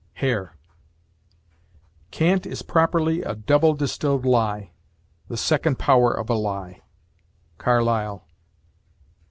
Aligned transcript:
HARE. 0.15 0.57
Cant 2.09 2.47
is 2.47 2.63
properly 2.63 3.21
a 3.21 3.35
double 3.35 3.75
distilled 3.75 4.25
lie; 4.25 4.71
the 5.27 5.37
second 5.37 5.77
power 5.77 6.11
of 6.11 6.27
a 6.27 6.33
lie. 6.35 6.81
CARLYLE. 7.59 8.25